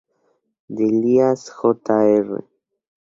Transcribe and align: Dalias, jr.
Dalias, 0.75 1.41
jr. 1.61 2.27